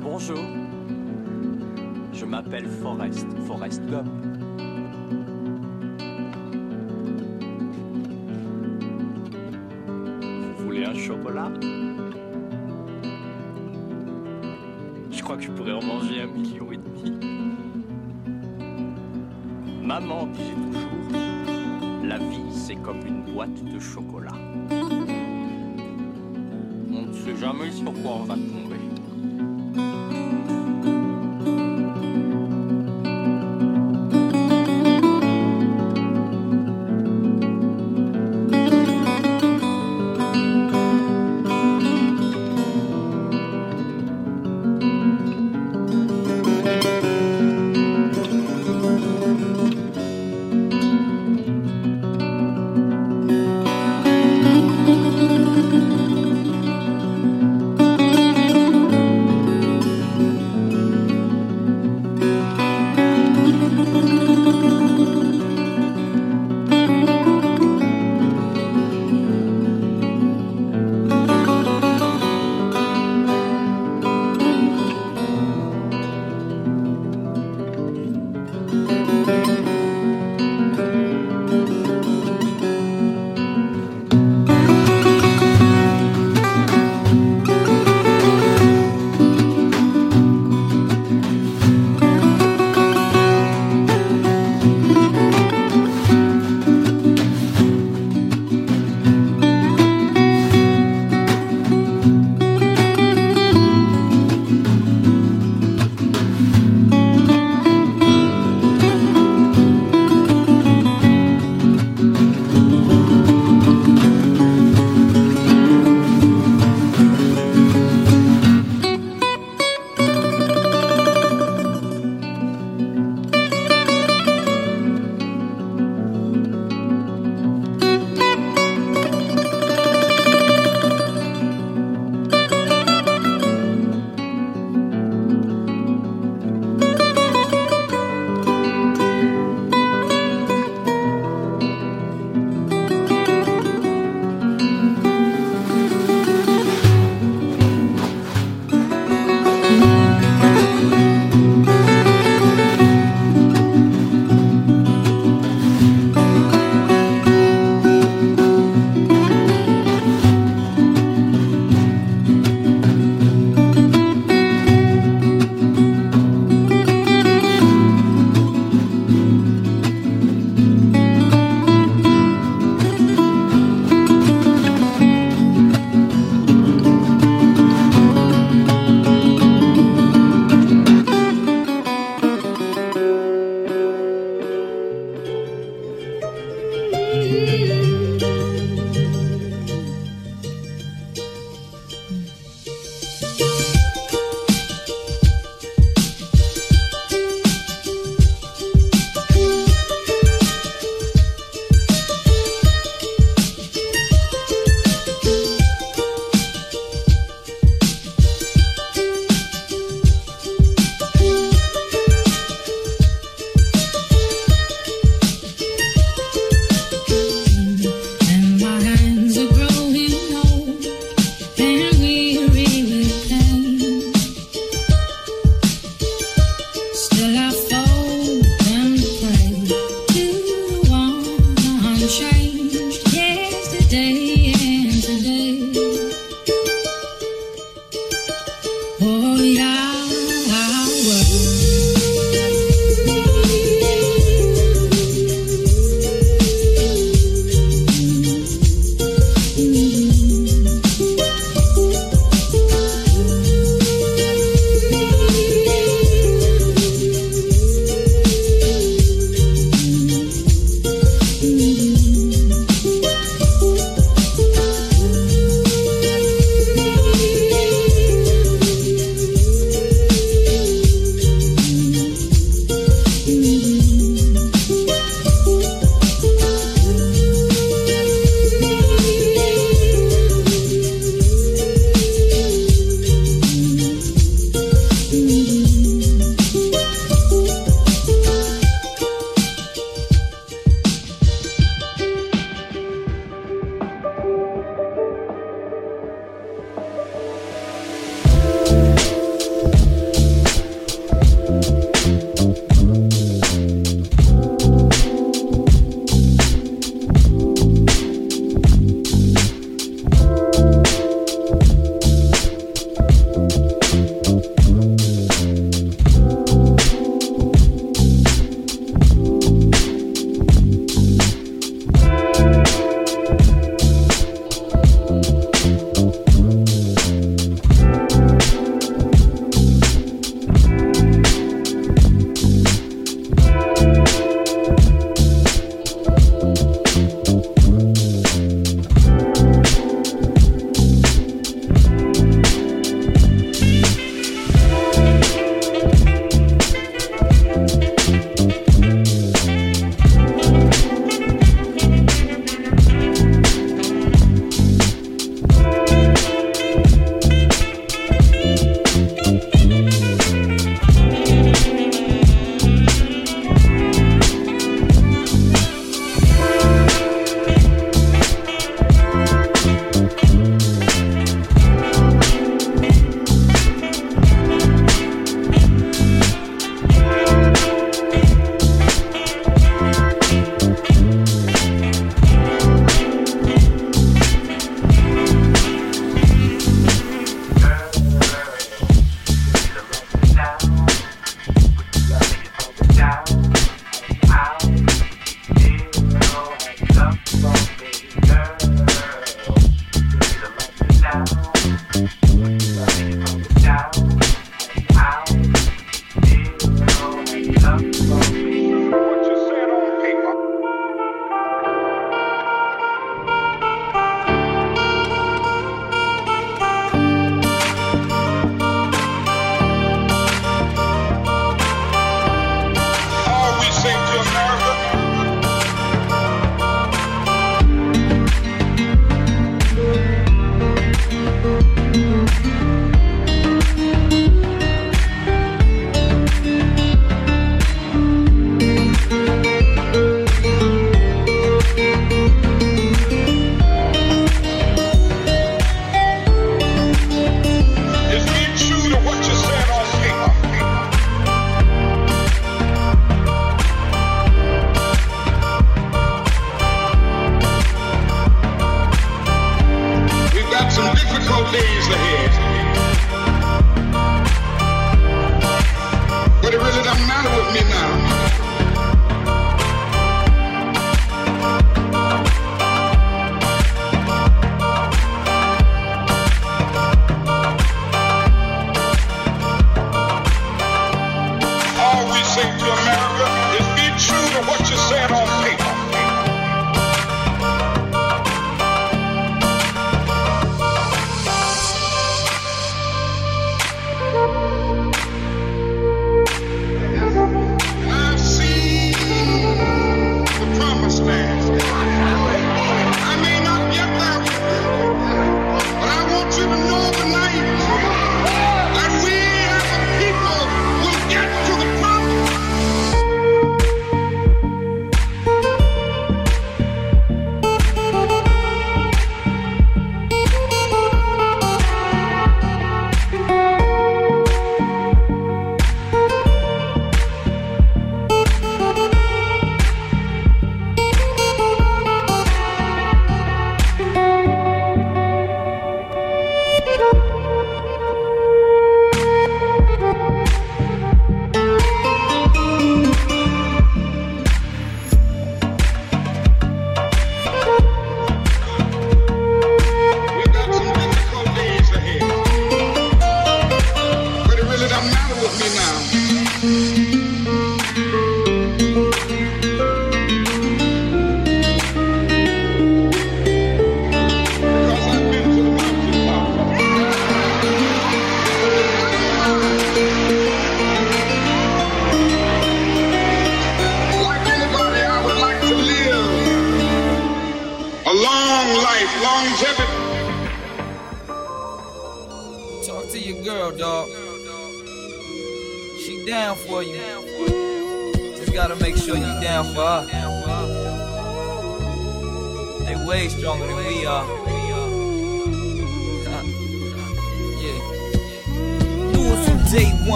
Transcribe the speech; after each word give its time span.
Bonjour. 0.00 0.38
Je 2.12 2.24
m'appelle 2.24 2.68
Forrest, 2.68 3.26
Forrest 3.46 3.82
Gump. 3.86 4.06
Vous 10.56 10.64
voulez 10.64 10.84
un 10.84 10.94
chocolat? 10.94 11.50
Je 15.10 15.22
crois 15.22 15.36
que 15.36 15.42
je 15.42 15.50
pourrais 15.50 15.72
en 15.72 15.82
manger 15.84 16.22
un 16.22 16.28
million 16.28 16.70
et 16.70 16.76
demi. 16.76 17.18
Maman 19.84 20.26
disait 20.26 20.54
toujours, 20.54 20.92
la 22.04 22.18
vie 22.18 22.52
c'est 22.52 22.76
comme 22.76 23.04
une 23.04 23.22
boîte 23.32 23.64
de 23.64 23.80
chocolat. 23.80 24.30
Sait 27.24 27.36
jamais 27.36 27.70
sur 27.70 27.84
quoi 27.84 28.16
on 28.20 28.24
va 28.24 28.34
tomber. 28.34 28.61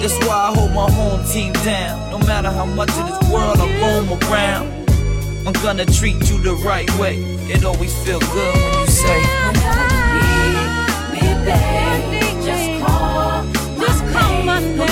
That's 0.00 0.18
why 0.26 0.48
I 0.48 0.54
hold 0.54 0.72
my 0.72 0.90
home 0.90 1.22
team 1.26 1.52
down. 1.52 2.10
No 2.10 2.18
matter 2.26 2.50
how 2.50 2.64
much 2.64 2.90
of 2.90 3.06
this 3.06 3.30
world 3.30 3.58
I 3.58 3.66
roam 3.80 4.08
around. 4.22 4.66
I'm 5.46 5.52
gonna 5.62 5.84
treat 5.86 6.30
you 6.30 6.38
the 6.38 6.54
right 6.64 6.90
way. 6.98 7.16
It 7.52 7.64
always 7.64 7.94
feel 8.04 8.20
good 8.20 8.54
when 8.54 8.80
you 8.80 8.86
say, 8.86 9.20
me, 12.10 12.20
just 12.44 12.66
call, 12.84 13.44
just 13.78 14.00
call 14.12 14.42
my 14.44 14.60
name, 14.60 14.89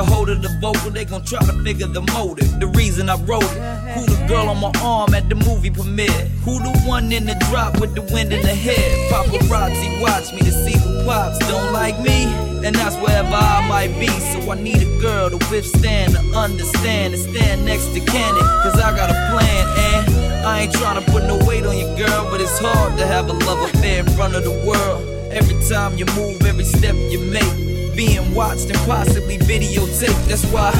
a 0.00 0.04
hold 0.04 0.30
of 0.30 0.40
the 0.40 0.48
vocal, 0.60 0.90
they 0.90 1.04
gon' 1.04 1.22
try 1.24 1.40
to 1.40 1.52
figure 1.62 1.86
the 1.86 2.00
motive, 2.00 2.48
the 2.58 2.66
reason 2.68 3.08
I 3.10 3.16
wrote 3.28 3.44
it. 3.44 3.60
Who 3.94 4.06
the 4.06 4.24
girl 4.26 4.48
on 4.48 4.58
my 4.58 4.72
arm 4.82 5.14
at 5.14 5.28
the 5.28 5.34
movie 5.34 5.70
premiere? 5.70 6.24
Who 6.44 6.58
the 6.58 6.72
one 6.86 7.12
in 7.12 7.26
the 7.26 7.36
drop 7.50 7.80
with 7.80 7.94
the 7.94 8.02
wind 8.12 8.32
in 8.32 8.40
the 8.40 8.54
hair? 8.54 8.88
Paparazzi 9.10 10.00
watch 10.00 10.32
me 10.32 10.40
to 10.40 10.52
see 10.64 10.76
who 10.78 11.04
pops 11.04 11.38
don't 11.40 11.72
like 11.72 12.00
me. 12.00 12.24
And 12.64 12.74
that's 12.74 12.96
wherever 12.96 13.34
I 13.34 13.66
might 13.68 13.92
be. 14.00 14.08
So 14.32 14.50
I 14.50 14.60
need 14.60 14.80
a 14.82 15.00
girl 15.00 15.30
to 15.30 15.38
withstand, 15.50 16.14
to 16.14 16.20
understand, 16.36 17.14
and 17.14 17.22
stand 17.22 17.64
next 17.66 17.92
to 17.92 18.00
Candy. 18.00 18.44
Cause 18.64 18.80
I 18.80 18.96
got 18.96 19.10
a 19.10 19.18
plan, 19.32 19.64
and 19.88 20.46
I 20.46 20.60
ain't 20.62 20.72
tryna 20.72 21.04
put 21.12 21.24
no 21.24 21.36
weight 21.46 21.64
on 21.66 21.76
your 21.76 21.94
girl, 21.96 22.28
but 22.30 22.40
it's 22.40 22.58
hard 22.58 22.96
to 22.98 23.06
have 23.06 23.28
a 23.28 23.32
love 23.32 23.60
affair 23.68 24.00
in 24.00 24.06
front 24.16 24.34
of 24.34 24.44
the 24.44 24.56
world. 24.66 25.04
Every 25.30 25.56
time 25.68 25.96
you 25.96 26.06
move, 26.16 26.42
every 26.42 26.64
step 26.64 26.94
you 27.10 27.20
make, 27.20 27.69
being 28.00 28.34
watched 28.34 28.70
and 28.70 28.78
possibly 28.88 29.36
videotaped. 29.36 30.24
That's 30.26 30.46
why 30.46 30.72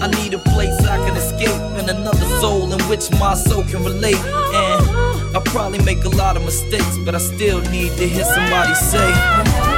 I 0.00 0.06
need 0.22 0.32
a 0.32 0.38
place 0.38 0.78
I 0.80 0.96
can 1.06 1.14
escape 1.18 1.60
and 1.78 1.90
another 1.90 2.26
soul 2.40 2.72
in 2.72 2.80
which 2.88 3.10
my 3.20 3.34
soul 3.34 3.62
can 3.64 3.84
relate. 3.84 4.16
And 4.16 5.36
I 5.36 5.42
probably 5.44 5.82
make 5.84 6.02
a 6.04 6.08
lot 6.08 6.38
of 6.38 6.44
mistakes, 6.46 6.96
but 7.04 7.14
I 7.14 7.18
still 7.18 7.60
need 7.70 7.90
to 7.98 8.08
hear 8.08 8.24
somebody 8.24 8.74
say. 8.74 9.71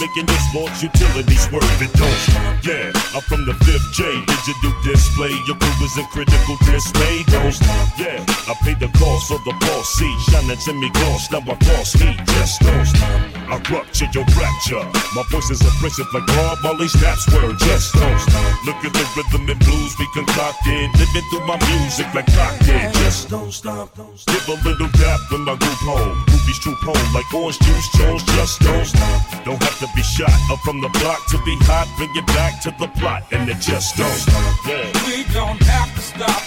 Making 0.00 0.26
your 0.28 0.40
sports 0.50 0.82
utility 0.82 1.36
swerve. 1.36 1.82
It 1.82 1.92
don't. 1.94 2.22
Yeah, 2.64 2.90
I'm 3.14 3.22
from 3.22 3.44
the 3.46 3.54
fifth 3.64 3.92
J. 3.92 4.04
Digital 4.26 4.72
display. 4.82 5.32
Your 5.46 5.56
crew 5.56 5.84
is 5.84 5.96
in 5.96 6.06
critical 6.06 6.56
dismay. 6.64 7.24
Don't. 7.28 7.56
Yeah, 7.98 8.24
I 8.48 8.54
paid 8.64 8.80
the 8.80 8.88
cost 8.98 9.30
of 9.30 9.42
the 9.44 9.54
boss 9.60 9.88
seat. 9.94 10.18
Shining 10.30 10.58
Jimmy 10.64 10.90
gloss, 10.90 11.30
now 11.30 11.40
I 11.40 11.54
boss 11.54 11.92
heat. 11.92 12.18
Just 12.26 12.60
don't. 12.60 13.35
I 13.46 13.62
rupture 13.70 14.10
your 14.10 14.26
rapture. 14.34 14.82
My 15.14 15.22
voice 15.30 15.50
is 15.50 15.62
abrasive 15.62 16.10
like 16.12 16.26
Bob 16.26 16.58
Marley 16.62 16.88
snaps 16.88 17.30
word. 17.30 17.58
Just 17.62 17.94
don't 17.94 18.18
stop. 18.18 18.66
Look 18.66 18.82
at 18.82 18.92
the 18.92 19.06
rhythm 19.14 19.46
and 19.46 19.60
blues 19.62 19.94
we 19.98 20.06
concocted. 20.12 20.90
Living 20.98 21.26
through 21.30 21.46
my 21.46 21.58
music 21.70 22.10
like 22.14 22.26
cocktail. 22.34 22.90
Just 23.06 23.30
don't 23.30 23.52
stop. 23.52 23.94
Give 23.94 24.46
a 24.50 24.56
little 24.66 24.90
gap 24.98 25.20
when 25.30 25.46
I 25.46 25.54
group 25.54 25.80
home. 25.86 26.18
Groupies 26.26 26.58
troop 26.58 26.78
home 26.82 27.06
like 27.14 27.28
orange 27.32 27.58
juice. 27.62 27.88
Jones 27.94 28.22
just 28.34 28.60
don't 28.60 28.84
stop. 28.84 29.44
Don't 29.44 29.62
have 29.62 29.78
to 29.78 29.88
be 29.94 30.02
shot 30.02 30.34
up 30.50 30.58
from 30.66 30.80
the 30.80 30.90
block 30.98 31.22
to 31.30 31.38
be 31.46 31.54
hot. 31.70 31.86
Bring 31.96 32.10
it 32.18 32.26
back 32.34 32.60
to 32.66 32.74
the 32.82 32.88
plot 32.98 33.22
and 33.30 33.48
it 33.48 33.60
just 33.62 33.96
don't 33.96 34.10
stop. 34.10 34.66
Yeah. 34.66 34.90
We 35.06 35.22
don't 35.30 35.62
have 35.62 35.94
to 35.94 36.02
stop. 36.02 36.42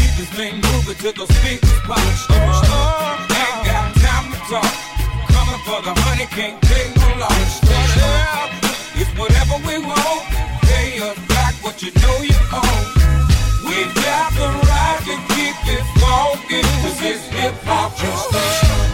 Keep 0.00 0.12
this 0.16 0.30
thing 0.32 0.54
moving 0.64 0.96
till 0.96 1.12
the 1.12 1.28
speakers 1.28 1.80
pop. 1.84 2.00
Uh, 2.32 3.20
ain't 3.36 3.66
got 3.68 3.94
time 4.00 4.32
to 4.32 4.38
talk. 4.48 4.87
Coming 5.48 5.64
for 5.64 5.80
the 5.80 5.94
honey, 6.02 6.26
can't 6.26 6.60
take 6.60 6.94
no 6.96 7.20
loss. 7.20 7.62
Yeah, 7.64 9.00
it's 9.00 9.10
whatever 9.18 9.56
we 9.66 9.78
want. 9.78 10.22
Pay 10.60 11.00
us 11.00 11.18
back 11.26 11.54
what 11.64 11.82
you 11.82 11.90
know 12.02 12.20
you 12.20 12.36
owe. 12.52 12.97
The 13.78 14.18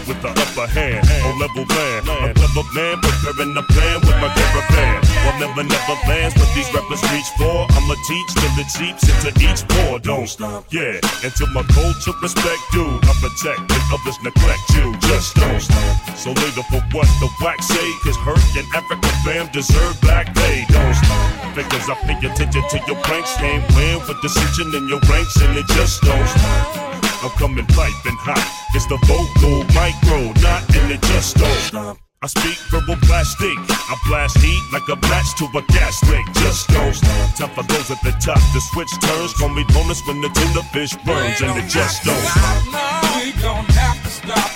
with 0.07 0.21
the 0.21 0.29
upper 0.29 0.67
hand 0.69 1.01
on 1.25 1.39
level 1.41 1.65
land. 1.65 2.05
A 2.37 2.45
of 2.55 2.67
man, 2.73 3.01
preparing 3.01 3.57
a 3.57 3.63
plan 3.73 3.99
with 4.05 4.17
my 4.21 4.29
caravan. 4.31 5.01
Well, 5.25 5.37
never, 5.41 5.63
never 5.65 5.95
lands 6.07 6.37
what 6.37 6.49
these 6.53 6.69
rappers 6.71 7.01
reach 7.11 7.29
for. 7.35 7.65
I'ma 7.73 7.95
teach 8.07 8.29
till 8.37 8.55
it 8.61 8.69
seeps 8.69 9.03
into 9.09 9.33
each 9.41 9.67
pore. 9.67 9.99
Don't 9.99 10.27
stop, 10.29 10.71
yeah. 10.71 11.01
Until 11.25 11.49
my 11.51 11.63
culture 11.73 12.15
respect 12.21 12.61
you, 12.73 12.85
I 12.85 13.13
protect 13.19 13.65
and 13.65 13.85
others 13.91 14.17
neglect 14.23 14.65
you. 14.77 14.93
Just 15.09 15.35
don't 15.35 15.59
stop. 15.59 16.15
So 16.15 16.29
later 16.31 16.63
for 16.69 16.81
what 16.93 17.09
the 17.19 17.29
wax 17.41 17.67
say, 17.67 17.89
cause 18.05 18.17
Herc 18.23 18.39
and 18.55 18.67
Africa 18.71 19.09
fam 19.25 19.49
deserve 19.51 19.99
back 20.01 20.33
pay. 20.35 20.65
Don't 20.69 20.95
stop. 20.95 21.55
Because 21.55 21.89
I 21.89 21.95
pay 22.05 22.17
attention 22.19 22.61
to 22.61 22.77
your 22.87 22.99
pranks, 23.03 23.35
can't 23.37 23.63
win 23.75 23.99
with 24.07 24.21
decision 24.21 24.74
in 24.75 24.87
your 24.89 24.99
ranks, 25.07 25.35
and 25.41 25.57
it 25.57 25.67
just 25.67 26.01
don't 26.03 26.27
stop. 26.27 27.23
I'm 27.23 27.31
coming 27.39 27.65
piping 27.67 28.19
hot. 28.19 28.43
It's 28.75 28.85
the 28.85 28.99
vocal 29.07 29.63
micro, 29.71 30.35
not 30.43 30.61
and 30.75 30.91
it 30.91 31.01
just 31.15 31.37
don't 31.37 31.61
stop. 31.63 31.97
I 32.21 32.27
speak 32.27 32.57
verbal 32.69 32.97
plastic. 33.07 33.55
I 33.71 33.95
blast 34.07 34.37
heat 34.39 34.61
like 34.73 34.87
a 34.91 34.97
match 35.07 35.29
to 35.39 35.45
a 35.55 35.61
gas 35.71 36.03
leak. 36.09 36.25
Just 36.43 36.67
don't 36.69 36.93
stop. 36.93 37.35
Time 37.37 37.51
for 37.55 37.63
those 37.63 37.89
at 37.91 38.01
the 38.03 38.11
top. 38.19 38.41
The 38.53 38.61
switch 38.73 38.91
turns. 38.99 39.33
Call 39.33 39.49
me 39.49 39.63
bonus 39.71 40.01
when 40.07 40.19
the 40.21 40.29
tuna 40.29 40.63
fish 40.75 40.93
burns, 41.07 41.39
and 41.41 41.55
it 41.55 41.69
just 41.69 42.03
don't 42.03 42.19
stop. 42.19 43.23
We 43.23 43.31
don't 43.39 43.69
have 43.79 43.99
to 44.03 44.11
stop. 44.11 44.49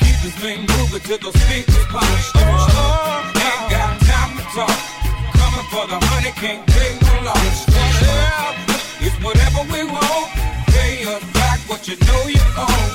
Keep 0.00 0.16
this 0.22 0.36
thing 0.38 0.60
moving 0.70 1.02
till 1.02 1.18
the 1.18 1.32
speakers 1.34 1.86
pop. 1.90 2.04
Oh, 2.38 3.32
ain't 3.42 3.64
got 3.72 3.98
time 4.06 4.32
to 4.38 4.44
talk. 4.54 4.78
Coming 5.34 5.66
for 5.72 5.84
the 5.90 5.98
honey, 5.98 6.32
can't 6.38 6.62
take 6.68 6.96
no 7.02 7.14
loss. 7.26 7.66
Yeah, 7.68 9.06
it's 9.06 9.18
whatever 9.24 9.43
we 9.72 9.84
want. 9.84 10.28
Pay 10.74 11.04
us 11.06 11.22
back 11.32 11.60
what 11.68 11.86
you 11.88 11.96
know 12.06 12.22
you 12.26 12.42
owe. 12.56 12.90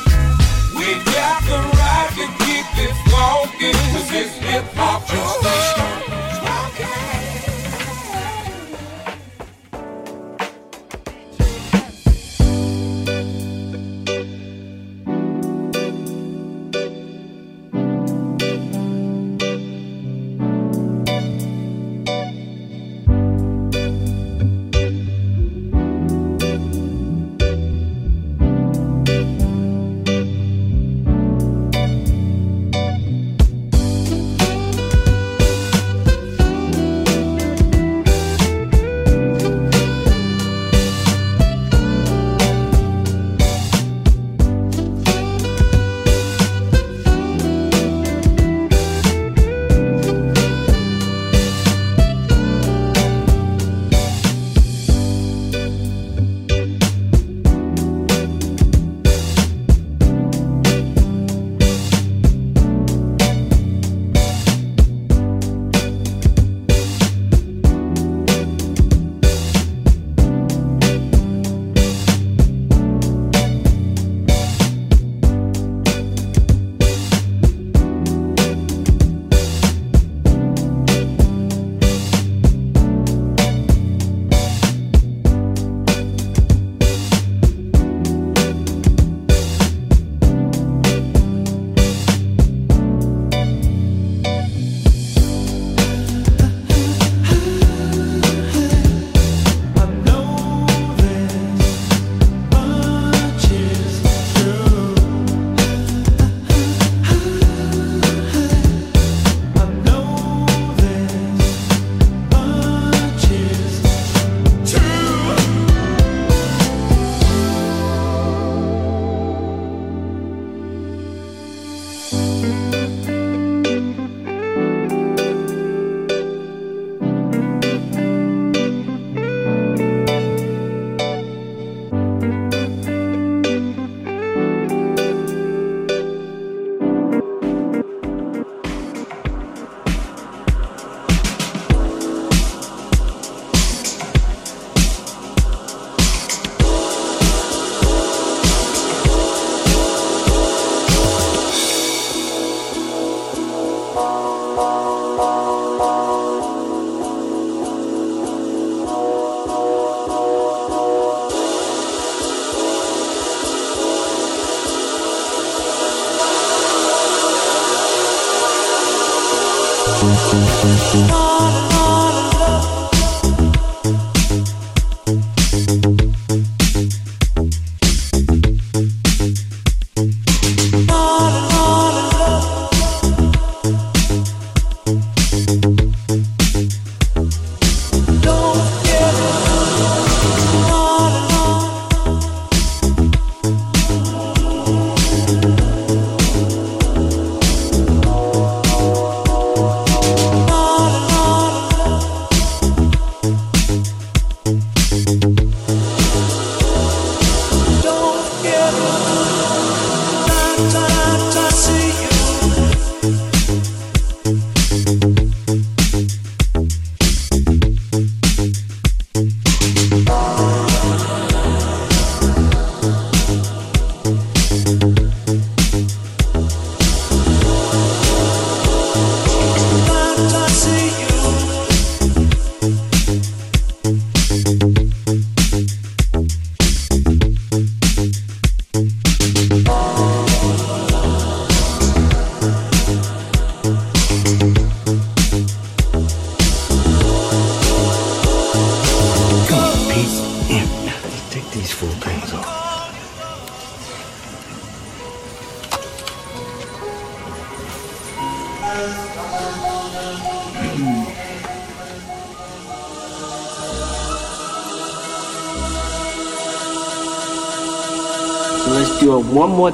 We 0.76 0.93
got 1.15 1.41
the 1.43 1.60
right 1.80 2.12
to 2.19 2.26
keep 2.43 2.67
it 2.86 2.93
funky. 3.10 3.72
Cause 3.93 4.12
it's 4.12 4.36
hip 4.43 4.65
hop. 4.76 5.00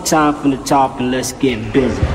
Time 0.05 0.35
from 0.35 0.51
the 0.51 0.57
top 0.57 0.99
and 0.99 1.09
let's 1.09 1.33
get 1.33 1.73
busy. 1.73 2.14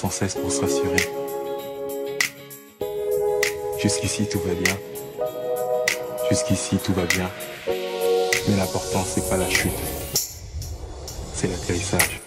Sans 0.00 0.08
cesse 0.08 0.34
pour 0.34 0.50
se 0.50 0.62
rassurer. 0.62 0.96
Jusqu'ici 3.78 4.26
tout 4.26 4.40
va 4.40 4.54
bien. 4.54 4.74
Jusqu'ici 6.30 6.78
tout 6.78 6.94
va 6.94 7.04
bien. 7.04 7.30
Mais 7.66 8.56
l'important 8.56 9.04
c'est 9.04 9.28
pas 9.28 9.36
la 9.36 9.50
chute, 9.50 9.72
c'est 11.34 11.48
l'atterrissage. 11.48 12.19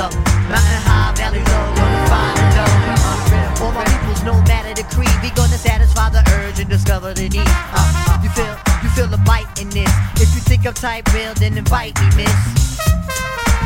up. 0.00 0.12
Mountain 0.48 0.80
high, 0.88 1.12
valley 1.14 1.44
low, 1.44 1.66
gonna 1.76 2.02
find 2.08 2.36
a 2.40 2.46
love. 2.56 3.20
Uh, 3.36 3.62
all 3.62 3.72
my 3.72 3.84
people's 3.84 4.24
no 4.24 4.34
matter 4.48 4.72
the 4.72 4.86
creed, 4.88 5.12
we 5.22 5.28
gonna 5.36 5.60
satisfy 5.60 6.08
the 6.08 6.24
urge 6.40 6.58
and 6.58 6.68
discover 6.68 7.12
the 7.12 7.28
need. 7.28 7.44
Uh, 7.44 8.18
you 8.24 8.30
feel, 8.32 8.56
you 8.82 8.88
feel 8.96 9.06
the 9.06 9.20
bite 9.28 9.46
in 9.60 9.68
this. 9.68 9.92
If 10.16 10.32
you 10.34 10.40
think 10.40 10.66
I'm 10.66 10.74
type 10.74 11.04
real, 11.12 11.34
then 11.34 11.56
invite 11.58 12.00
me, 12.00 12.24
miss. 12.24 12.40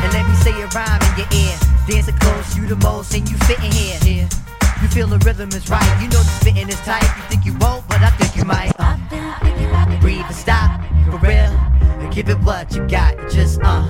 And 0.03 0.11
let 0.11 0.27
me 0.27 0.35
say 0.43 0.51
a 0.59 0.67
rhyme 0.75 1.01
in 1.07 1.23
your 1.23 1.29
ear. 1.31 1.55
Dance 1.87 2.07
the 2.07 2.15
close, 2.19 2.57
you 2.57 2.67
the 2.67 2.75
most, 2.83 3.15
and 3.15 3.23
you 3.29 3.37
fit 3.47 3.59
in 3.63 3.71
here. 3.71 3.99
here. 4.03 4.29
You 4.81 4.87
feel 4.89 5.07
the 5.07 5.19
rhythm 5.19 5.49
is 5.49 5.69
right. 5.69 5.91
You 6.01 6.09
know 6.09 6.19
the 6.19 6.35
fitting 6.43 6.67
is 6.67 6.79
tight. 6.81 7.07
You 7.15 7.23
think 7.31 7.45
you 7.45 7.55
won't, 7.63 7.87
but 7.87 8.01
I 8.03 8.09
think 8.19 8.35
you 8.35 8.43
might. 8.43 8.73
Uh, 8.77 8.97
breathe 10.01 10.25
and 10.27 10.35
stop, 10.35 10.83
for 11.09 11.17
real. 11.17 11.53
And 12.03 12.13
give 12.13 12.27
it 12.29 12.39
what 12.39 12.75
you 12.75 12.85
got. 12.87 13.15
Just 13.31 13.59
uh, 13.63 13.87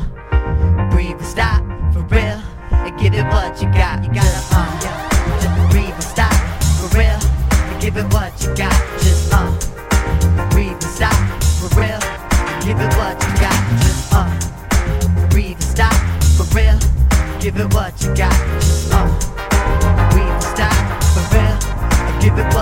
breathe 0.91 1.17
and 1.17 1.25
stop 1.25 1.74
real 2.09 2.41
and 2.71 2.99
give 2.99 3.13
it 3.13 3.25
what 3.25 3.61
you 3.61 3.67
got. 3.73 4.03
You 4.03 4.13
gotta 4.13 4.41
uh, 4.51 4.79
yeah. 4.83 5.39
just 5.41 5.71
breathe 5.71 5.93
and 5.93 6.03
stop 6.03 6.33
for 6.79 6.97
real 6.97 7.19
and 7.69 7.81
give 7.81 7.97
it 7.97 8.05
what 8.13 8.31
you 8.41 8.53
got. 8.55 8.75
Just 8.99 9.33
uh, 9.33 9.51
breathe 10.51 10.71
and 10.71 10.83
stop 10.83 11.15
for 11.59 11.69
real 11.79 11.99
and 12.01 12.65
give 12.65 12.79
it 12.79 12.93
what 12.97 13.15
you 13.21 13.31
got. 13.41 13.59
Just 13.81 14.13
uh, 14.13 15.29
breathe 15.29 15.55
and 15.55 15.63
stop 15.63 15.93
for 16.37 16.45
real, 16.55 16.77
give 17.39 17.57
it 17.57 17.73
what 17.73 17.93
you 18.01 18.13
got. 18.15 18.35
Just 18.61 18.93
uh, 18.93 19.07
breathe 20.11 20.27
and 20.27 20.43
stop 20.43 21.03
for 21.13 21.35
real 21.35 21.57
and 22.07 22.21
give 22.21 22.37
it. 22.37 22.54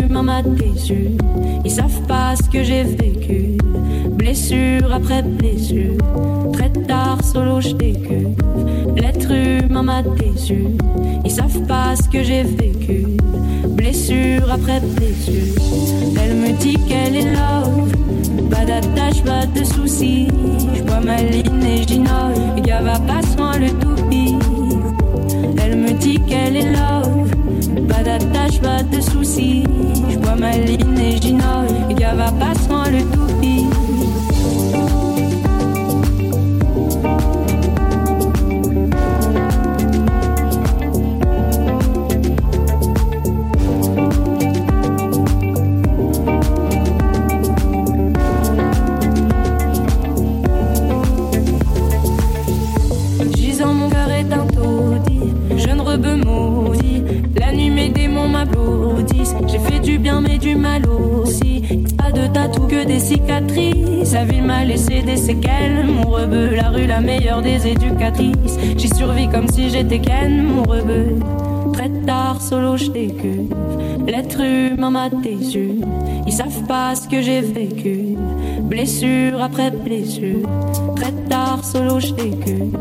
humain 0.00 0.22
m'a 0.22 0.42
déçu. 0.42 1.08
Ils 1.64 1.70
savent 1.70 2.02
pas 2.06 2.34
ce 2.36 2.48
que 2.48 2.62
j'ai 2.62 2.84
vécu. 2.84 3.56
Blessure 4.10 4.92
après 4.92 5.22
blessure. 5.22 5.96
Très 6.52 6.70
tard, 6.70 7.18
solo, 7.24 7.60
je 7.60 7.72
décuve. 7.74 8.34
L'être 8.96 9.30
humain 9.30 9.82
m'a 9.82 10.02
déçu. 10.02 10.66
Ils 11.24 11.30
savent 11.30 11.66
pas 11.66 11.96
ce 11.96 12.08
que 12.08 12.22
j'ai 12.22 12.42
vécu. 12.42 13.06
Blessure 13.68 14.50
après 14.50 14.80
blessure. 14.80 15.54
Elle 16.22 16.36
me 16.36 16.52
dit 16.58 16.76
qu'elle 16.88 17.16
est 17.16 17.32
love. 17.32 17.92
Pas 18.50 18.64
d'attache, 18.64 19.22
pas 19.22 19.46
de 19.46 19.64
soucis. 19.64 20.28
Je 20.74 20.82
bois 20.82 21.00
ma 21.00 21.22
ligne 21.22 21.64
et 21.64 21.86
j'innove. 21.86 22.60
Gars, 22.62 22.82
va 22.82 22.98
passe-moi 23.00 23.58
le 23.58 23.70
toupie. 23.70 24.34
Elle 25.62 25.78
me 25.78 25.92
dit 25.92 26.20
qu'elle 26.26 26.56
est 26.56 26.72
love 26.72 27.11
pas 28.02 28.18
d'attache, 28.18 28.60
pas 28.60 28.82
de 28.82 29.00
soucis. 29.00 29.64
Je 30.10 30.18
bois 30.18 30.36
ma 30.36 30.56
ligne 30.56 30.98
et 30.98 31.20
j'ignore, 31.20 31.64
le 31.88 31.94
gars 31.94 32.14
va 32.14 32.30
passer. 32.32 32.61
Des 62.72 62.98
cicatrices. 62.98 64.12
La 64.12 64.24
ville 64.24 64.44
m'a 64.44 64.64
laissé 64.64 65.02
des 65.02 65.16
séquelles. 65.16 65.86
Mon 65.86 66.08
rebeu, 66.08 66.54
la 66.54 66.70
rue, 66.70 66.86
la 66.86 67.00
meilleure 67.00 67.42
des 67.42 67.66
éducatrices. 67.66 68.58
J'y 68.76 68.88
survis 68.88 69.28
comme 69.28 69.48
si 69.48 69.70
j'étais 69.70 69.98
Ken, 69.98 70.42
mon 70.42 70.62
rebeu. 70.62 71.18
Très 71.74 71.90
tard, 72.06 72.40
solo, 72.40 72.76
je 72.76 72.90
décuve. 72.90 73.54
L'être 74.06 74.40
humain 74.40 74.90
m'a 74.90 75.08
déçu. 75.10 75.80
Ils 76.26 76.32
savent 76.32 76.66
pas 76.66 76.94
ce 76.94 77.08
que 77.08 77.20
j'ai 77.22 77.40
vécu. 77.40 78.16
Blessure 78.62 79.42
après 79.42 79.70
blessure. 79.70 80.48
Très 80.96 81.12
tard, 81.28 81.64
solo, 81.64 82.00
je 82.00 82.12
décuve. 82.12 82.76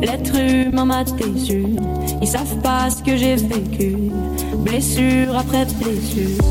L'être 0.00 0.36
humain 0.36 0.86
m'a 0.86 1.04
déçu. 1.04 1.66
Ils 2.20 2.28
savent 2.28 2.60
pas 2.62 2.90
ce 2.90 3.02
que 3.02 3.16
j'ai 3.16 3.36
vécu. 3.36 3.96
Blessure 4.58 5.36
après 5.36 5.66
blessure. 5.80 6.42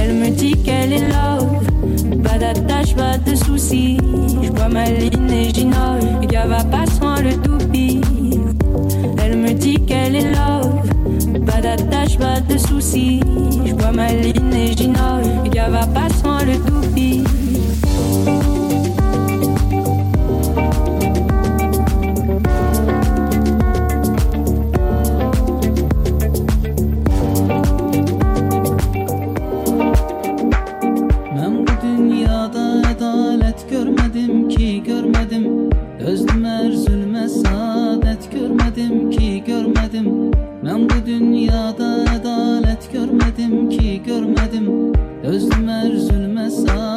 Elle 0.00 0.14
me 0.14 0.28
dit 0.28 0.56
qu'elle 0.64 0.92
est 0.92 1.08
love. 1.08 1.71
Pas 2.20 2.38
d'attache, 2.38 2.94
pas 2.94 3.16
de 3.18 3.34
soucis. 3.34 3.98
Je 4.42 4.50
bois 4.50 4.68
ma 4.68 4.84
ligne 4.84 5.30
et 5.30 5.54
j'inove. 5.54 6.04
Et 6.22 6.48
va 6.48 6.64
pas 6.64 6.86
soin 6.86 7.20
le 7.22 7.34
toupie. 7.36 8.00
Elle 9.22 9.38
me 9.38 9.52
dit 9.52 9.76
qu'elle 9.86 10.16
est 10.16 10.30
love. 10.30 11.44
Pas 11.46 11.60
d'attache, 11.60 12.18
pas 12.18 12.40
de 12.40 12.58
soucis. 12.58 13.20
Je 13.64 13.72
bois 13.72 13.92
ma 13.92 14.12
ligne 14.12 14.54
et 14.54 14.76
j'inove. 14.76 15.26
Et 15.46 15.58
va 15.70 15.86
pas 15.86 16.08
soin 16.20 16.44
le 16.44 16.58
toupie. 16.58 16.91
dedim 44.52 44.92
Özlüm 45.22 45.68
Erzülmez 45.68 46.64
ağır 46.68 46.91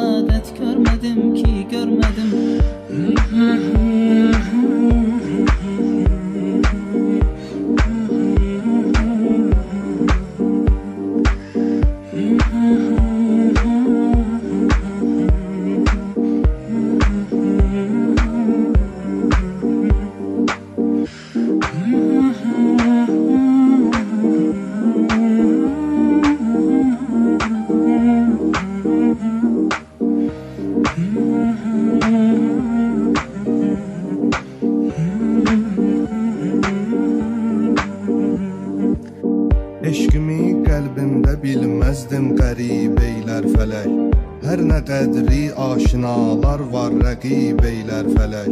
qədri 45.06 45.52
aşinalar 45.54 46.62
var 46.72 46.90
rəqib 47.04 47.60
eylər 47.62 48.08
fələk. 48.16 48.48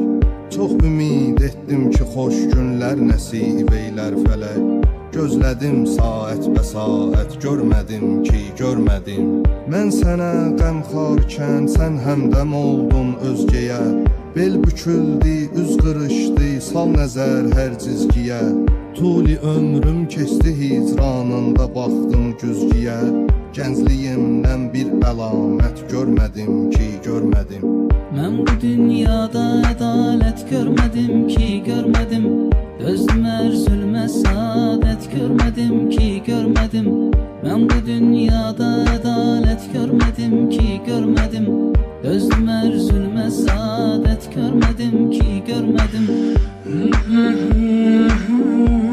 Çox 0.54 0.76
ümid 0.86 1.40
etdim 1.42 1.88
ki, 1.90 2.04
xoş 2.14 2.36
günlər 2.52 3.00
nəsib 3.08 3.72
eylər 3.74 4.14
fələk. 4.22 4.60
Gözlədim 5.16 5.82
saat 5.96 6.46
bə 6.54 6.62
saat, 6.70 7.34
görmədim 7.42 8.22
ki, 8.28 8.44
görmədim. 8.60 9.42
Mən 9.70 9.90
sənə 9.98 10.30
qəmxarkən, 10.60 11.66
sən 11.74 11.98
həmdəm 12.06 12.54
oldun 12.60 13.14
özgəyə. 13.32 13.82
Bel 14.36 14.58
büküldü, 14.62 15.36
üz 15.58 15.76
qırışdı, 15.82 16.50
sal 16.70 16.94
nəzər 16.94 17.50
hər 17.58 17.78
cizgiyə. 17.82 18.42
Tuli 18.94 19.40
ömrüm 19.42 20.04
keçdi 20.06 20.54
hicranında 20.60 21.66
baxdım 21.74 22.36
güzgiyə 22.38 23.00
Gəncliyimdən 23.54 24.64
bir 24.72 24.88
əlamət 25.06 25.84
görmədim 25.86 26.72
ki, 26.74 26.86
görmədim. 27.04 27.62
Mən 28.16 28.40
bu 28.40 28.54
dünyada 28.58 29.44
ədalət 29.68 30.42
görmədim 30.48 31.28
ki, 31.28 31.60
görmədim. 31.68 32.24
Özümə 32.82 33.36
zülmə 33.54 34.08
saadət 34.10 35.06
görmədim 35.14 35.86
ki, 35.92 36.08
görmədim. 36.26 36.90
Mən 37.44 37.68
bu 37.70 37.78
dünyada 37.86 38.72
ədalət 38.96 39.70
görmədim 39.76 40.34
ki, 40.50 40.80
görmədim. 40.90 41.46
Özümə 42.02 42.58
zülmə 42.74 43.30
saadət 43.38 44.26
görmədim 44.34 45.14
ki, 45.14 45.30
görmədim. 45.52 46.10
Mm-hmm. 46.66 48.74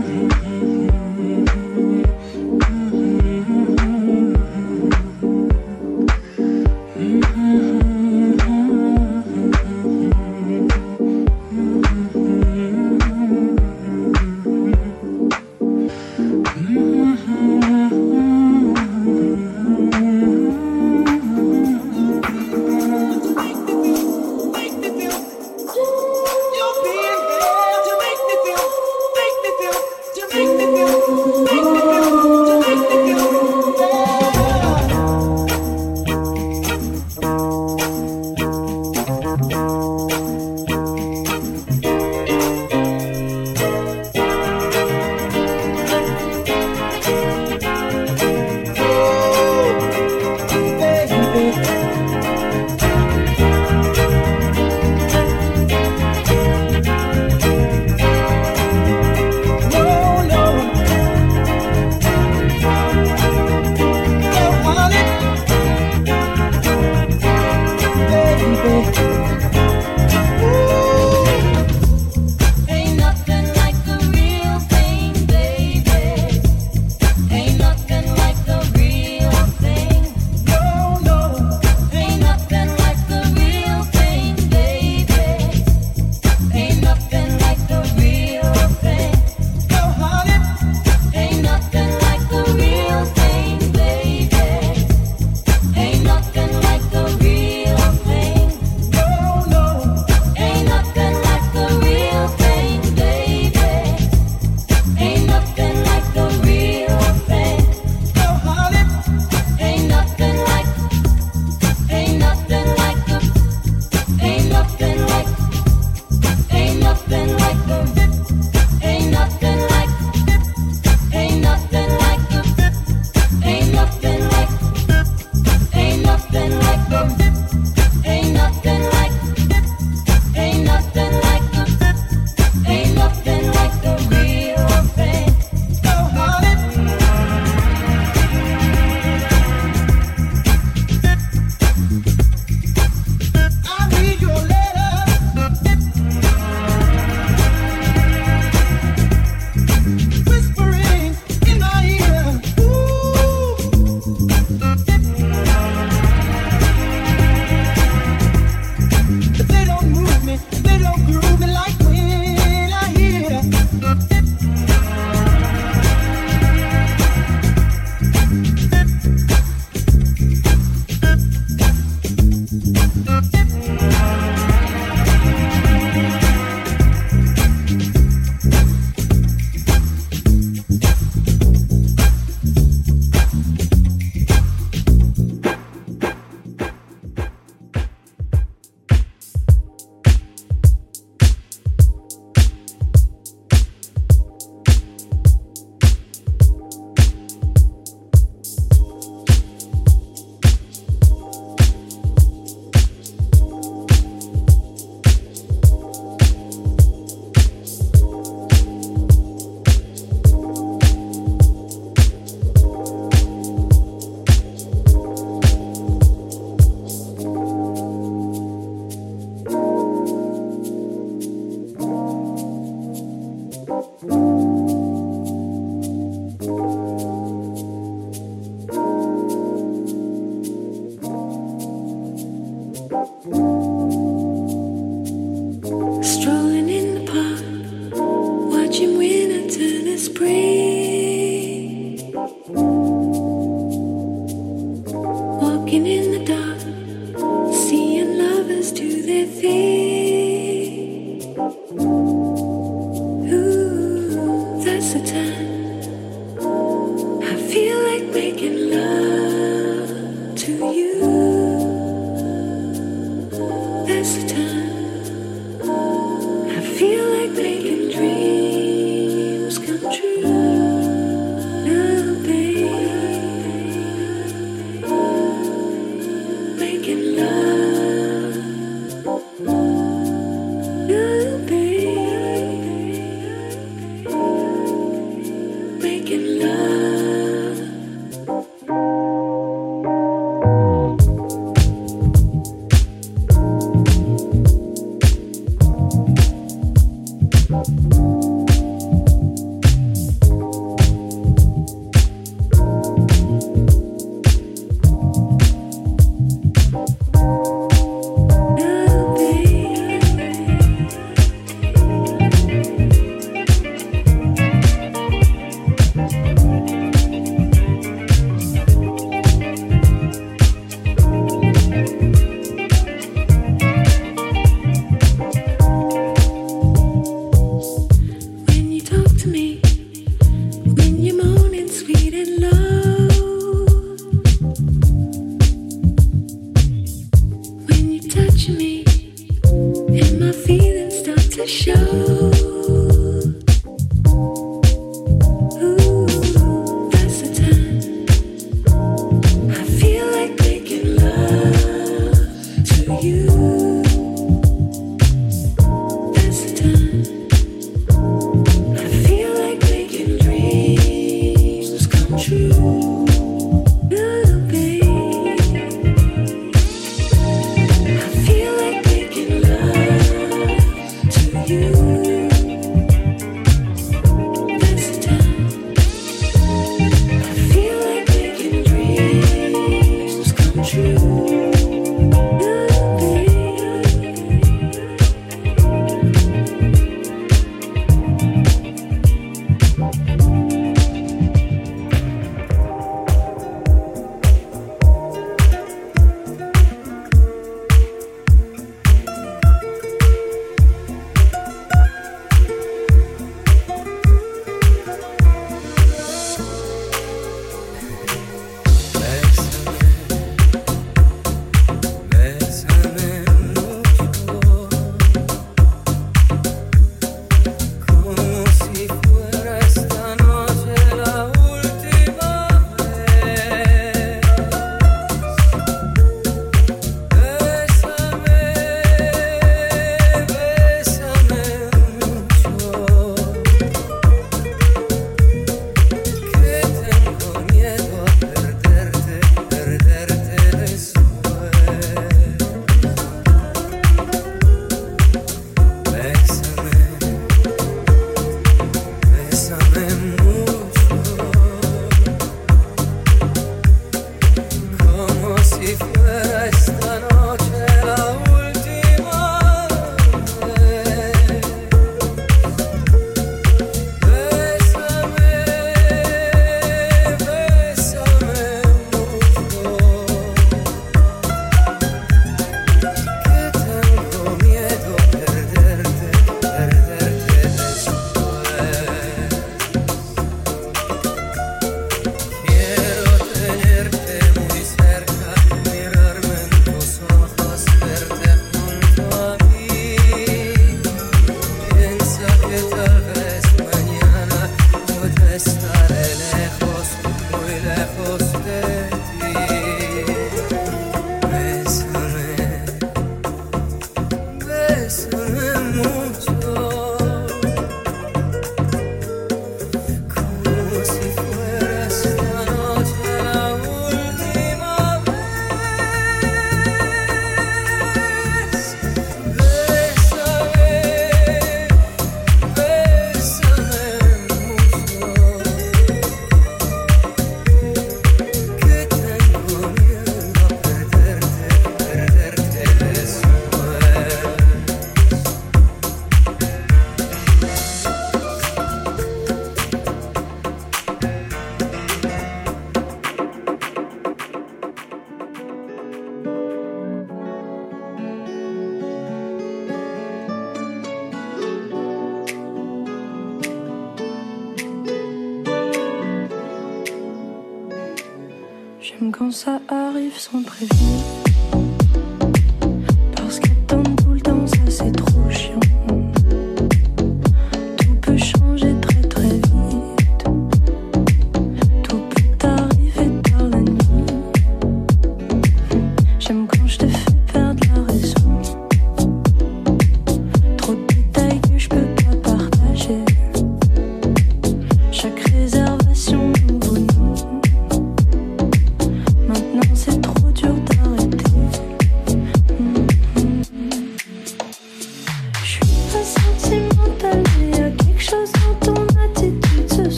ça 559.44 559.60
arrive 559.70 560.20
sans 560.20 560.44
prévenir. 560.44 560.81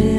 J'ai 0.00 0.16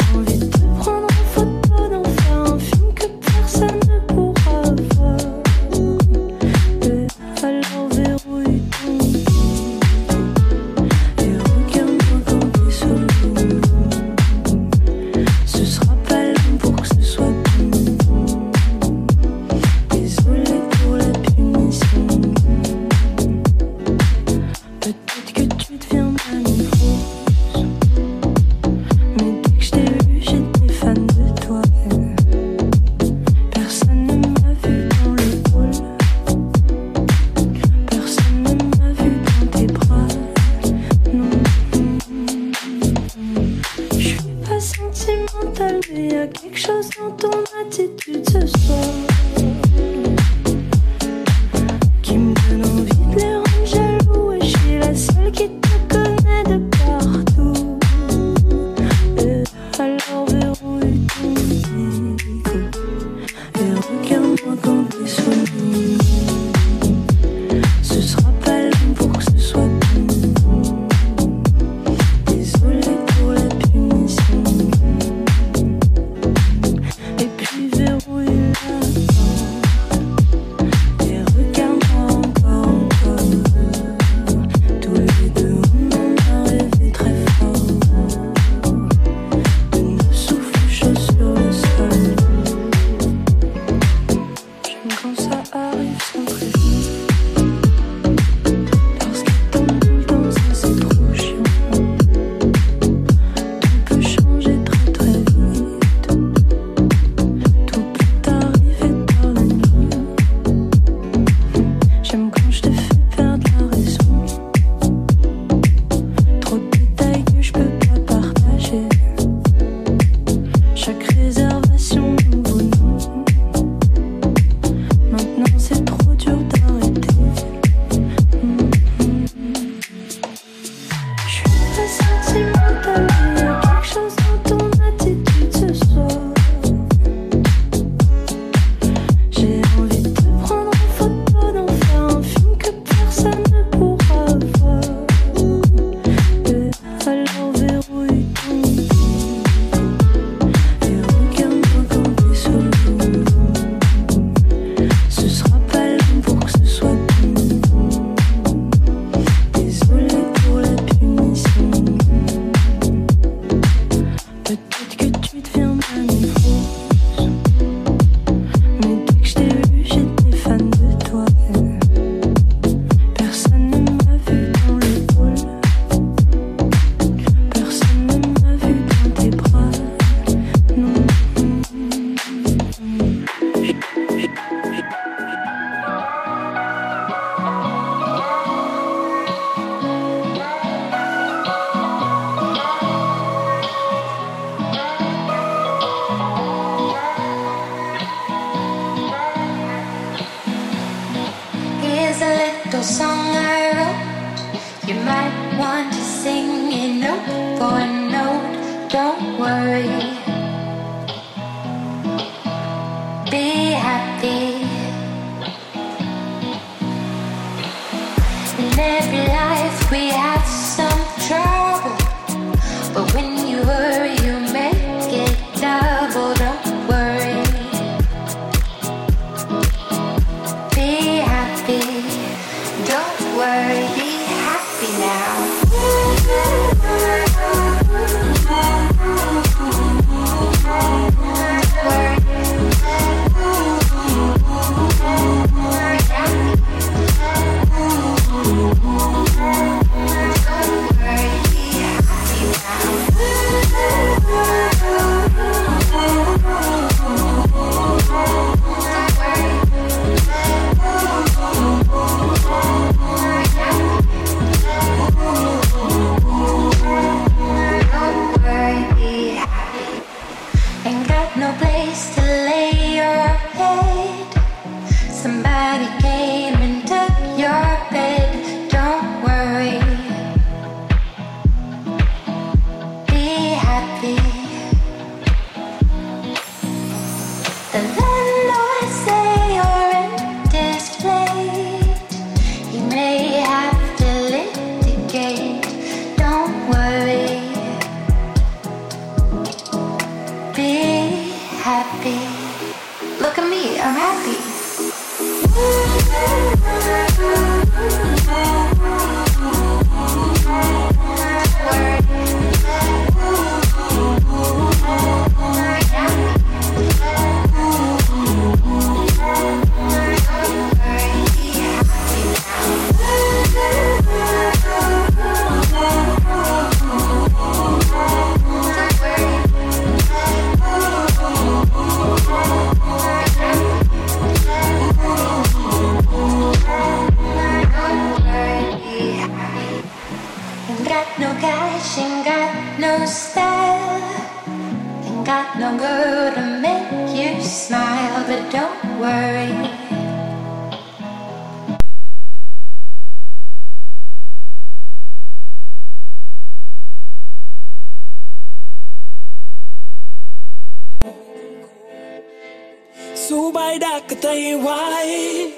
tay 364.21 364.55
why? 364.55 365.51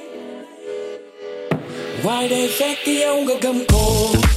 Why 2.03 2.27
they 2.27 2.47
fake 2.47 2.85
yêu 2.85 3.15
ngược 3.21 3.41
gầm 3.41 3.63
cổ? 3.67 4.32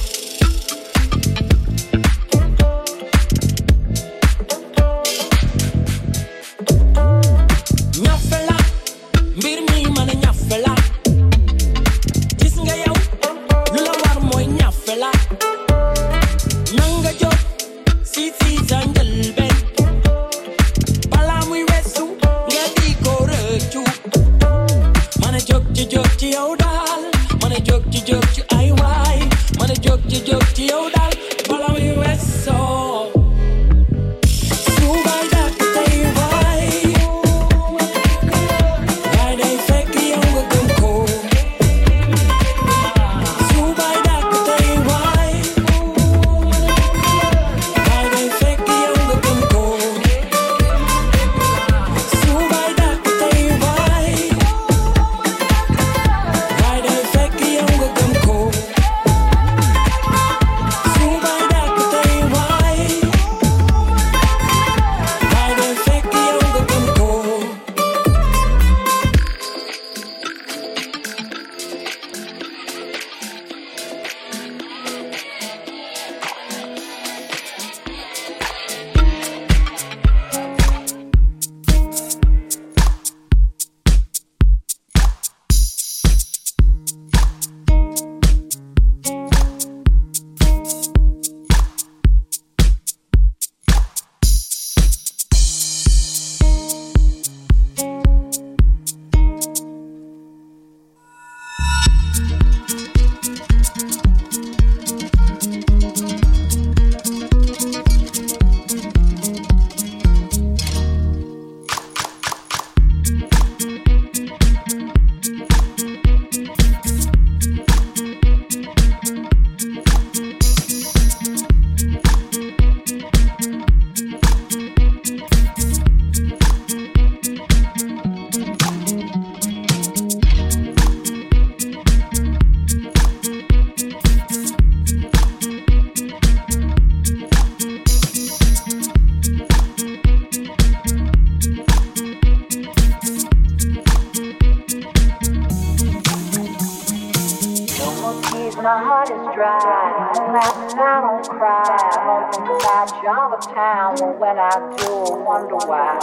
The 153.40 153.54
time. 153.54 153.94
But 153.96 154.18
when 154.18 154.38
I 154.38 154.50
do, 154.76 154.90
I 154.92 155.16
wonder 155.18 155.56
why. 155.66 155.98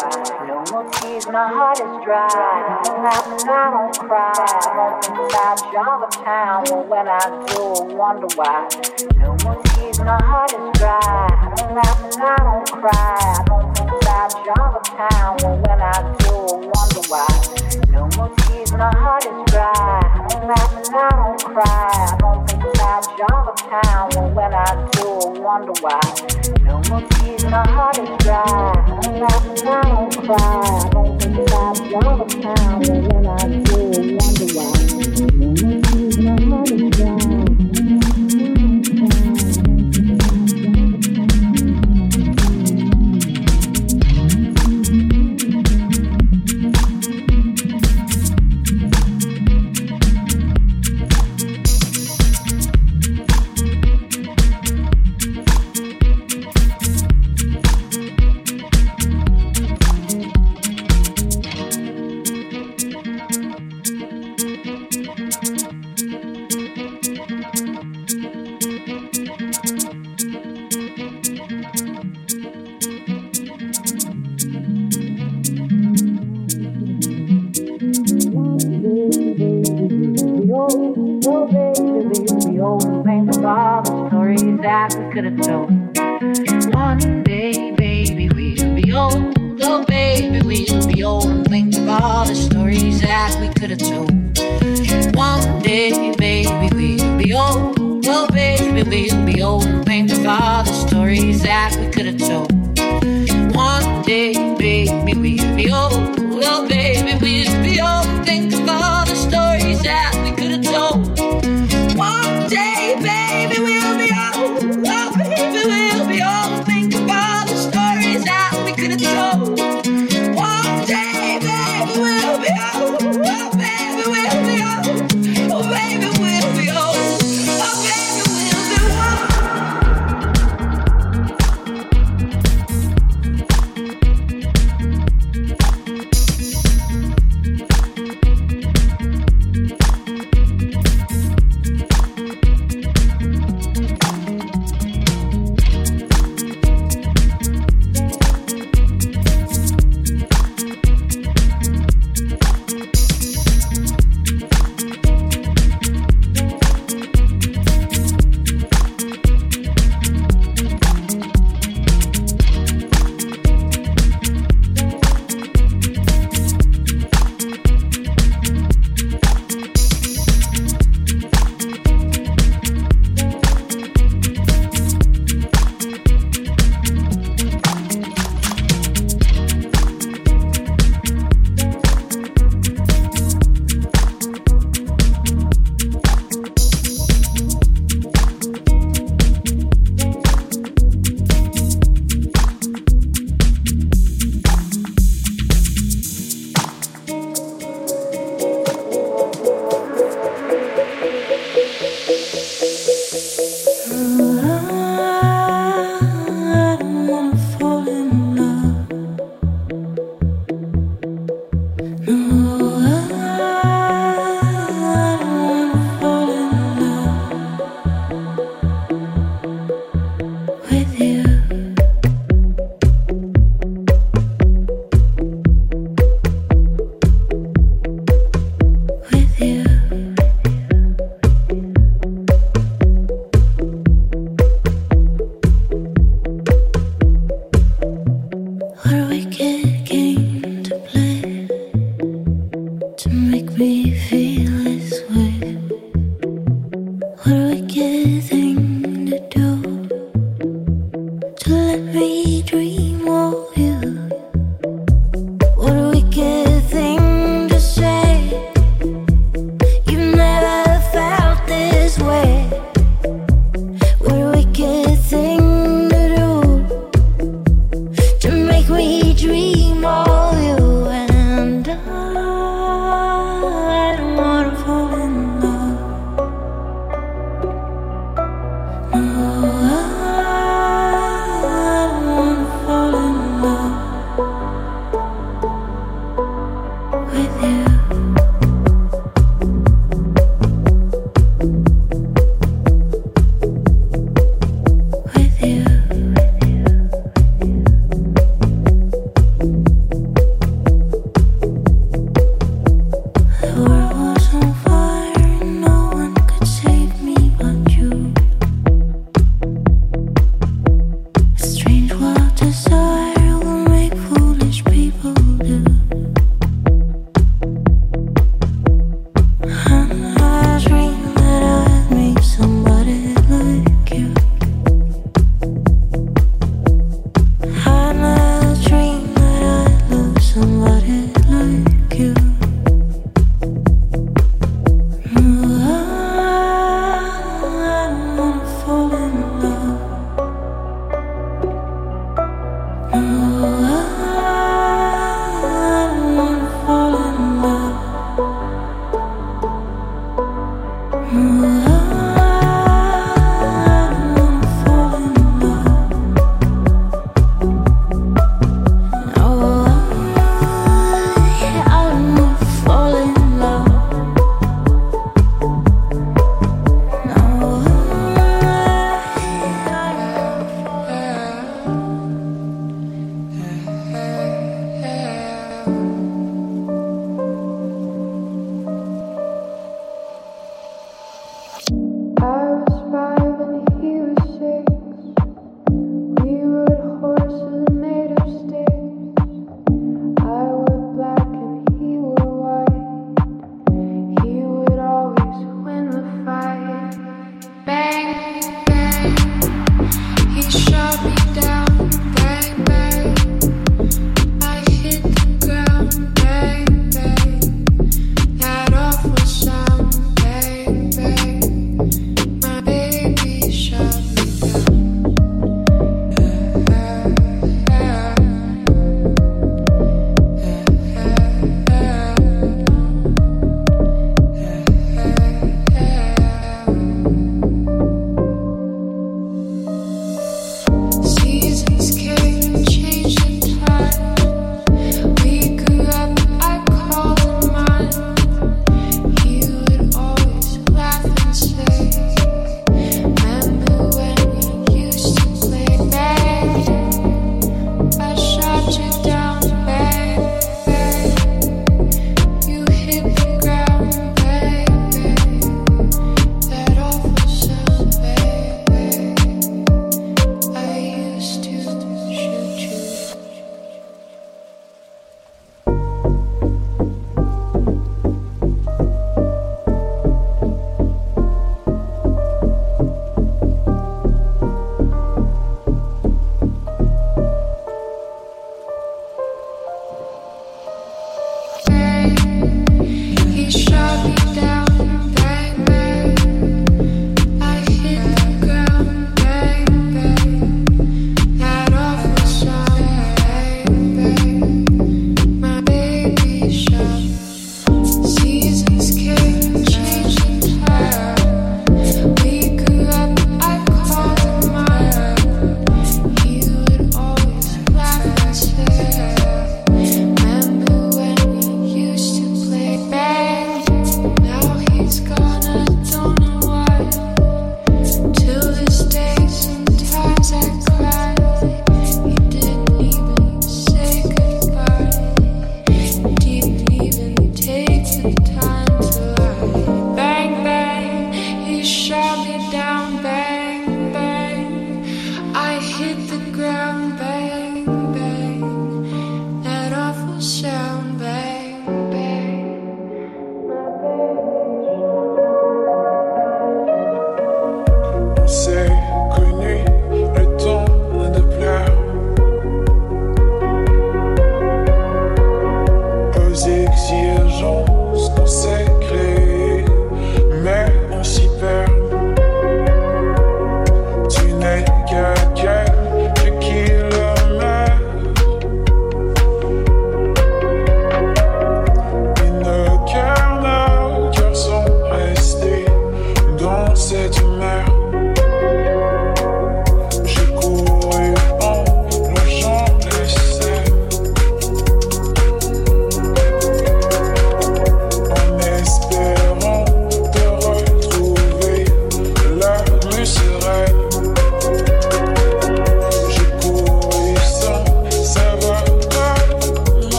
No 0.47 0.64
more 0.72 0.89
tears, 0.91 1.27
my 1.27 1.47
heart 1.47 1.80
is 1.80 2.03
dry. 2.03 2.81
I'm 2.85 3.03
laughing, 3.03 3.49
I 3.49 3.72
don't 3.72 3.97
cry. 3.99 4.34
I 4.34 4.73
don't 4.76 5.03
think 5.03 5.18
about 5.18 5.60
you 5.73 6.23
time. 6.23 6.64
But 6.65 6.88
when 6.89 7.07
I 7.07 7.19
do, 7.47 7.61
I 7.73 7.95
wonder 7.95 8.27
why. 8.35 8.68
No 9.18 9.38
more 9.43 9.61
tears, 9.64 9.99
my 9.99 10.22
heart 10.22 10.53
is 10.53 10.80
dry. 10.80 10.99
I'm 11.60 11.76
laughing, 11.76 12.22
I 12.22 12.35
don't 12.38 12.72
cry. 12.72 13.18
I 13.23 13.43
don't 13.45 13.77
think 13.77 13.91
about 13.91 14.34
you 14.45 14.53
time. 14.97 15.38
But 15.41 15.55
when 15.68 15.81
I 15.81 16.15
do, 16.19 16.34
I 16.34 16.72
wonder 16.73 17.01
why. 17.10 17.27
No 17.89 18.10
more 18.15 18.35
tears, 18.45 18.72
my 18.73 18.91
heart 18.95 19.26
is 19.26 19.51
dry. 19.51 20.27
I'm 20.31 20.47
laughing, 20.47 20.93
I 20.93 21.10
don't 21.15 21.43
cry. 21.43 22.23
I 23.05 23.25
all 23.31 23.45
the 23.45 23.53
time. 23.63 24.09
But 24.13 24.34
when 24.34 24.53
I 24.53 24.89
do, 24.91 25.05
I 25.07 25.39
wonder 25.39 25.73
why. 25.81 25.99
No 26.61 26.81
more 26.89 27.01
tears, 27.09 27.43
my 27.45 27.67
heart 27.67 27.97
is 27.97 28.09
dry. 28.19 28.73
I'm 29.03 29.19
laughing, 29.19 29.67
I 29.67 29.81
don't 29.84 30.13
cry. 30.25 30.38
I 30.38 30.89
don't 30.89 31.21
think 31.21 31.38
about 31.38 31.75
the 31.75 32.41
time. 32.41 32.80
But 32.80 33.13
when 33.13 33.25
I 33.25 33.38
do, 33.63 33.77
I 33.84 34.19
wonder 34.19 35.80
why. 35.80 35.82